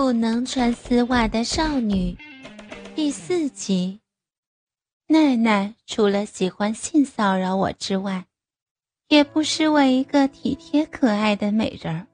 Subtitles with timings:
[0.00, 2.16] 不能穿丝袜的少女，
[2.94, 3.98] 第四集。
[5.08, 8.24] 奈奈除了喜欢性骚扰我之外，
[9.08, 12.06] 也不失为一个体贴可爱的美人儿。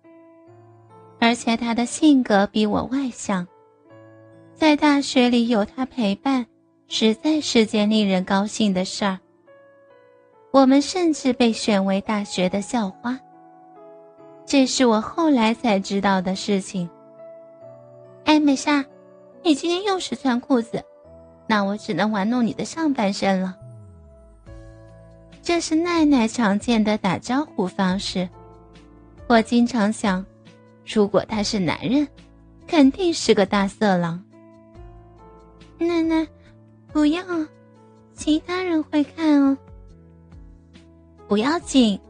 [1.20, 3.46] 而且她的性格比我外向，
[4.54, 6.46] 在大学里有她陪伴，
[6.88, 9.18] 实在是件令人高兴的事儿。
[10.52, 13.20] 我们甚至被选为大学的校花，
[14.46, 16.88] 这是我后来才知道的事情。
[18.24, 18.84] 哎，美莎，
[19.42, 20.82] 你今天又是穿裤子，
[21.46, 23.56] 那我只能玩弄你的上半身了。
[25.42, 28.28] 这是奈奈常见的打招呼方式。
[29.26, 30.24] 我经常想，
[30.86, 32.08] 如果他是男人，
[32.66, 34.22] 肯定是个大色狼。
[35.78, 36.26] 奈奈，
[36.92, 37.22] 不要，
[38.14, 39.56] 其他人会看哦。
[41.28, 42.00] 不要紧，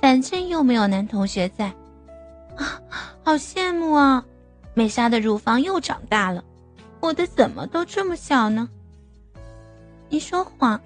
[0.00, 1.66] 反正又没有男同学在。
[2.56, 2.80] 啊，
[3.22, 4.24] 好羡慕啊！
[4.80, 6.42] 美莎的乳房又长大了，
[7.00, 8.66] 我的怎么都这么小呢？
[10.08, 10.80] 你说谎，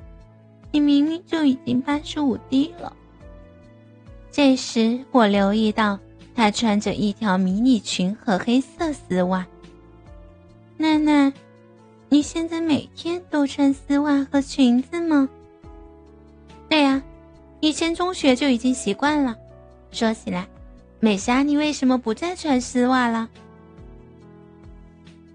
[0.73, 2.93] 你明明就已经八十五 D 了。
[4.33, 5.97] 这时我留意到
[6.35, 9.47] 她穿着一条迷你裙和黑色丝袜。
[10.77, 11.33] 奈奈，
[12.09, 15.29] 你现在每天都穿丝袜和裙子吗？
[16.69, 17.01] 对呀，
[17.61, 19.37] 以前中学就已经习惯了。
[19.93, 20.49] 说起来，
[20.99, 23.31] 美莎，你为什么不再穿丝袜了？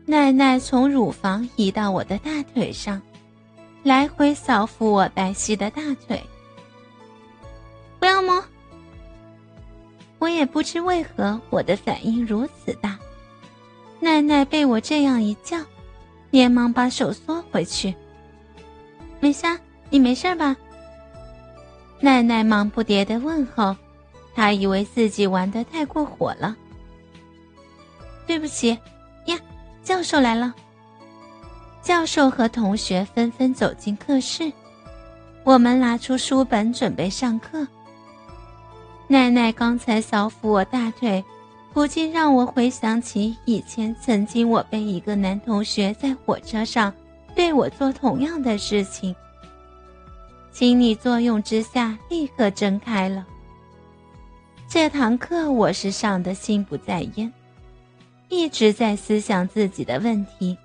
[0.09, 2.99] 奈奈从乳房移到我的大腿上，
[3.83, 6.19] 来回扫抚我白皙的大腿。
[7.99, 8.43] 不要摸！
[10.17, 12.97] 我也不知为何我的反应如此大。
[13.99, 15.59] 奈奈被我这样一叫，
[16.31, 17.93] 连忙把手缩回去。
[19.19, 19.59] 美香，
[19.91, 20.57] 你没事吧？
[21.99, 23.75] 奈奈忙不迭的问候，
[24.33, 26.57] 她以为自己玩的太过火了。
[28.25, 28.75] 对不起。
[29.89, 30.53] 教授来了。
[31.81, 34.53] 教授和同学纷纷走进课室，
[35.43, 37.67] 我们拿出书本准备上课。
[39.07, 41.25] 奈奈刚才扫抚我大腿，
[41.73, 46.93] 不禁让我回想起以前曾经我被一个男同学在火车上
[47.33, 49.15] 对我做同样的事情。
[50.51, 53.25] 心理作用之下，立刻睁开了。
[54.67, 57.33] 这堂课我是上的心不在焉。
[58.29, 60.57] 一直在思想自己的问题。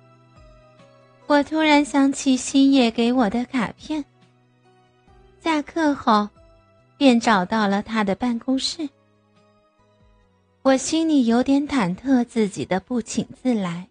[1.27, 4.05] 我突然想起星野给我的卡片。
[5.43, 6.29] 下课后，
[6.97, 8.87] 便找到了他的办公室。
[10.61, 13.87] 我心里有点忐忑，自己的不请自来。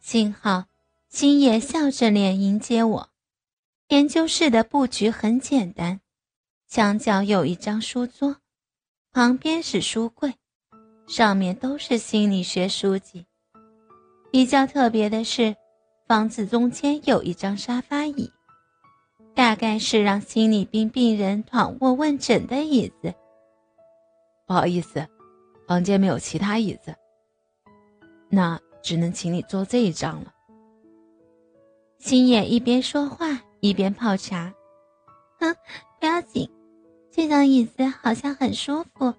[0.00, 0.64] 幸好，
[1.08, 3.10] 星野笑着脸迎接我。
[3.88, 6.00] 研究室的布局很简单，
[6.68, 8.36] 墙角有一张书桌，
[9.12, 10.34] 旁边是书柜。
[11.06, 13.26] 上面都是心理学书籍。
[14.30, 15.54] 比较特别的是，
[16.08, 18.30] 房子中间有一张沙发椅，
[19.34, 23.14] 大概是让心理病病人躺卧问诊的椅子。
[24.46, 25.06] 不好意思，
[25.68, 26.94] 房间没有其他椅子，
[28.28, 30.32] 那只能请你坐这一张了。
[31.98, 34.52] 星野一边说话一边泡茶。
[35.38, 35.54] 哼，
[36.00, 36.50] 不要紧，
[37.10, 39.14] 这张椅子好像很舒服。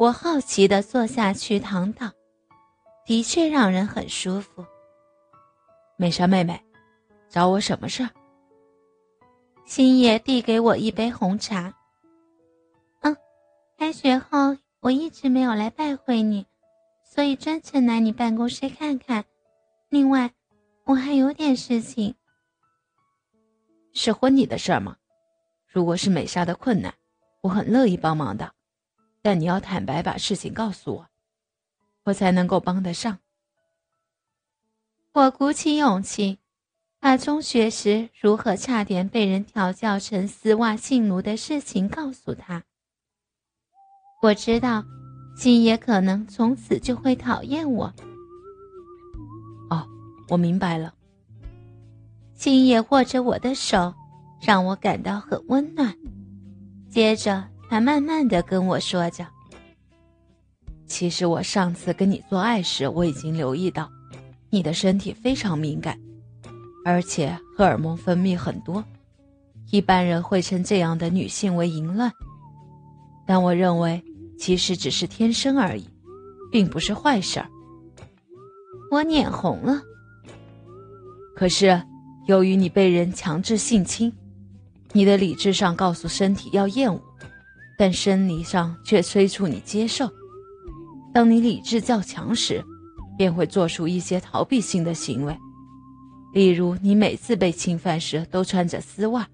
[0.00, 2.10] 我好奇的坐下去躺倒，
[3.04, 4.64] 的确让人很舒服。
[5.98, 6.58] 美莎妹妹，
[7.28, 8.08] 找我什么事儿？
[9.66, 11.74] 星野递给我一杯红茶。
[13.02, 13.14] 嗯，
[13.76, 16.46] 开学后我一直没有来拜会你，
[17.04, 19.22] 所以专程来你办公室看看。
[19.90, 20.32] 另外，
[20.84, 22.14] 我还有点事情。
[23.92, 24.96] 是婚礼的事儿吗？
[25.68, 26.94] 如果是美莎的困难，
[27.42, 28.50] 我很乐意帮忙的。
[29.22, 31.06] 但你要坦白把事情告诉我，
[32.04, 33.18] 我才能够帮得上。
[35.12, 36.38] 我鼓起勇气，
[36.98, 42.62] 把中学时如何差点被人调教成丝袜性奴的事情告诉他。
[44.22, 44.84] 我知道，
[45.36, 47.92] 星野可能从此就会讨厌我。
[49.68, 49.86] 哦，
[50.28, 50.94] 我明白了。
[52.34, 53.92] 星野握着我的手，
[54.40, 55.94] 让我感到很温暖。
[56.88, 57.49] 接着。
[57.70, 59.24] 他慢慢的跟我说着
[60.88, 63.88] ：“其实我上次跟你做爱时，我已经留意到，
[64.50, 65.96] 你的身体非常敏感，
[66.84, 68.84] 而且荷尔蒙分泌很多。
[69.70, 72.10] 一般人会称这样的女性为淫乱，
[73.24, 74.02] 但我认为
[74.36, 75.88] 其实只是天生而已，
[76.50, 77.48] 并不是坏事儿。”
[78.90, 79.80] 我脸红了。
[81.36, 81.80] 可是，
[82.26, 84.12] 由于你被人强制性侵，
[84.90, 87.00] 你的理智上告诉身体要厌恶。
[87.80, 90.06] 但生理上却催促你接受，
[91.14, 92.62] 当你理智较强时，
[93.16, 95.34] 便会做出一些逃避性的行为，
[96.34, 99.26] 例如你每次被侵犯时都穿着丝袜，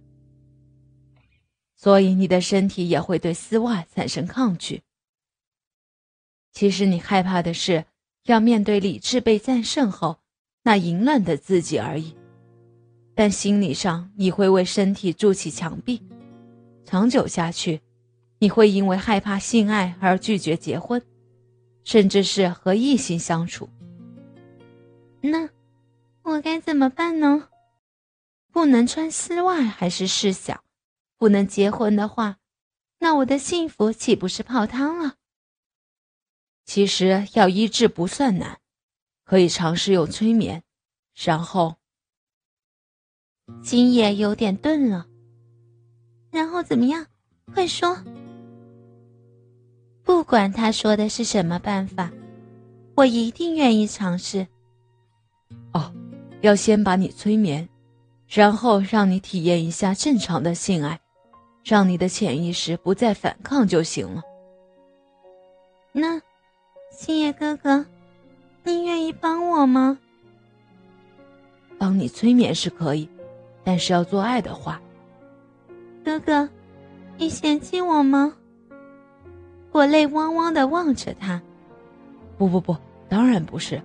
[1.75, 4.81] 所以你的身体也会对丝袜产生抗拒。
[6.53, 7.85] 其实你害怕的是
[8.27, 10.19] 要面对理智被战胜后
[10.63, 12.15] 那淫乱的自己而已，
[13.13, 16.01] 但心理上你会为身体筑起墙壁，
[16.85, 17.81] 长久下去，
[18.39, 21.03] 你会因为害怕性爱而拒绝结婚。
[21.85, 23.69] 甚至是和异性相处，
[25.21, 25.49] 那
[26.23, 27.49] 我该怎么办呢？
[28.51, 30.65] 不能穿丝袜还是事小，
[31.17, 32.39] 不能结婚的话，
[32.99, 35.15] 那我的幸福岂不是泡汤了？
[36.65, 38.59] 其实要医治不算难，
[39.23, 40.65] 可以尝试用催眠，
[41.15, 41.77] 然后。
[43.63, 45.07] 今夜有点钝了，
[46.33, 47.07] 然后怎么样？
[47.55, 47.97] 快说。
[50.07, 52.11] 不管他说的是什么办法，
[52.95, 54.47] 我一定愿意尝试。
[55.73, 55.93] 哦，
[56.43, 57.69] 要先把你催眠，
[58.29, 61.01] 然后让你体验一下正常的性爱，
[61.65, 64.23] 让你的潜意识不再反抗就行了。
[65.91, 66.23] 那，
[66.93, 67.85] 星野哥哥，
[68.63, 69.99] 你愿意帮我吗？
[71.79, 73.09] 帮你催眠是可以，
[73.65, 74.81] 但是要做爱的话，
[76.05, 76.49] 哥哥，
[77.19, 78.33] 你嫌弃我吗？
[79.77, 81.39] 我泪汪汪的望着他，
[82.39, 82.75] 不不不，
[83.11, 83.83] 当然不是，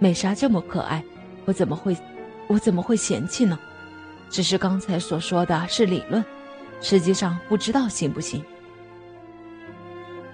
[0.00, 1.00] 美莎这么可爱，
[1.44, 1.96] 我怎么会，
[2.48, 3.56] 我怎么会嫌弃呢？
[4.28, 6.24] 只是刚才所说的是理论，
[6.80, 8.44] 实际上不知道行不行。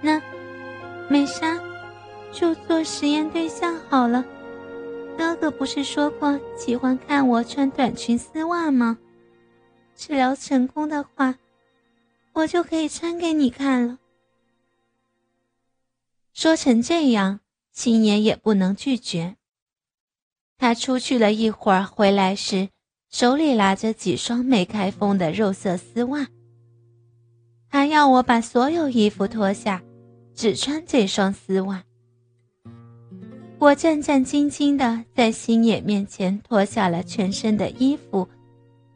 [0.01, 0.23] 那，
[1.07, 1.61] 美莎，
[2.33, 4.25] 就做实验对象好了。
[5.19, 8.97] 哥哥不是说过喜欢看我穿短裙丝袜吗？
[9.95, 11.35] 治疗成功的话，
[12.33, 13.99] 我就可以穿给你看了。
[16.33, 17.41] 说成这样，
[17.73, 19.37] 星爷也不能拒绝。
[20.57, 22.69] 他出去了一会儿，回来时
[23.11, 26.27] 手里拿着几双没开封的肉色丝袜。
[27.71, 29.83] 他要我把所有衣服脱下，
[30.35, 31.83] 只穿这双丝袜。
[33.59, 38.29] 我战战兢兢地在星野面前脱下了全身的衣服，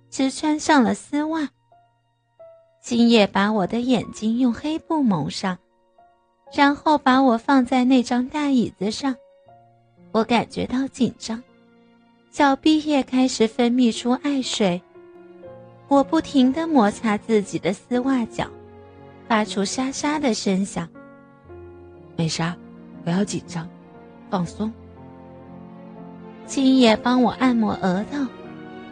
[0.08, 1.48] 只穿上了丝袜。
[2.80, 5.58] 星野把我的眼睛用黑布蒙上。
[6.54, 9.16] 然后把我放在那张大椅子上，
[10.12, 11.42] 我感觉到紧张，
[12.30, 14.80] 小臂也开始分泌出爱水。
[15.88, 18.46] 我不停地摩擦自己的丝袜脚，
[19.26, 20.86] 发出沙沙的声响。
[22.16, 22.54] 美莎，
[23.02, 23.66] 不要紧张，
[24.28, 24.70] 放松。
[26.46, 28.26] 青叶帮我按摩额头，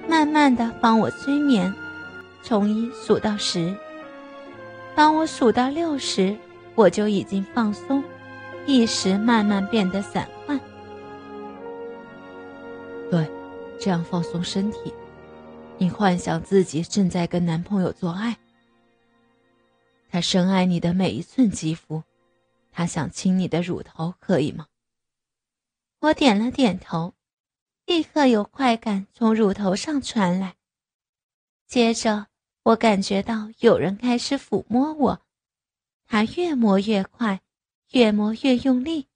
[0.08, 1.72] 慢慢的帮我催眠，
[2.42, 3.74] 从一数到十。
[4.94, 6.34] 当我数到六时。
[6.74, 8.02] 我就已经放松，
[8.66, 10.58] 意识慢慢变得散漫。
[13.10, 13.30] 对，
[13.78, 14.92] 这样放松身体。
[15.78, 18.36] 你幻想自己正在跟男朋友做爱，
[20.10, 22.02] 他深爱你的每一寸肌肤，
[22.70, 24.66] 他想亲你的乳头，可以吗？
[26.00, 27.14] 我点了点头，
[27.86, 30.54] 立刻有快感从乳头上传来。
[31.66, 32.26] 接着，
[32.62, 35.20] 我感觉到有人开始抚摸我。
[36.12, 37.40] 他越磨越快，
[37.92, 39.06] 越磨越用力。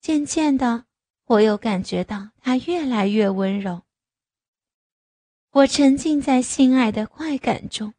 [0.00, 0.86] 渐渐的，
[1.26, 3.82] 我又感觉到他越来越温柔。
[5.52, 7.94] 我沉浸在性爱的快感中。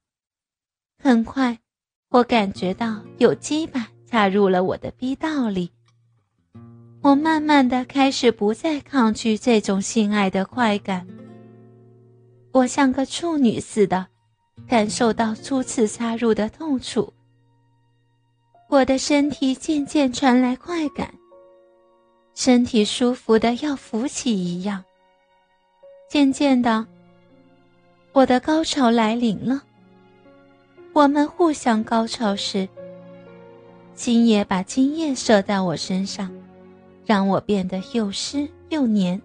[1.02, 1.58] 很快，
[2.10, 5.72] 我感觉到有鸡巴插入了我的逼道里。
[7.02, 11.08] 我慢慢的开始不再抗拒这种性爱的快感。
[12.52, 14.08] 我像个处女似的，
[14.68, 17.14] 感受到初次插入的痛楚。
[18.68, 21.14] 我的身体渐渐传来快感，
[22.34, 24.84] 身体舒服的要浮起一样。
[26.10, 26.86] 渐渐的，
[28.12, 29.62] 我的高潮来临了。
[30.94, 32.68] 我们互相高潮时，
[33.94, 36.32] 星野把精液射在我身上，
[37.06, 39.22] 让我变得又湿又黏。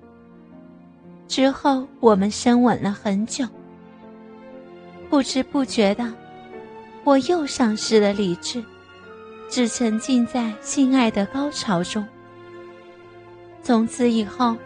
[1.28, 3.47] 之后，我们深吻了很久。
[5.09, 6.12] 不知不觉的，
[7.04, 8.62] 我又丧失了理智。
[9.50, 12.07] 只沉浸在性爱的高潮中。
[13.62, 14.57] 从此以后，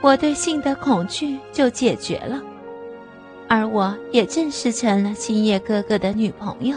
[0.00, 2.42] 我对性的恐惧就解决了，
[3.48, 6.76] 而我也正式成了星夜哥哥的女朋友。